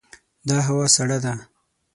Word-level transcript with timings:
دا 0.47 0.57
هوا 0.67 0.85
سړه 0.95 1.17
ده. 1.23 1.33